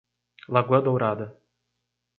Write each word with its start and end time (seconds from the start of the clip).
Lagoa 0.49 0.81
Dourada 0.81 1.27